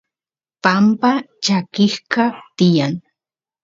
pampa 0.63 1.11
chakisqa 1.43 2.23
tiyan 2.57 2.93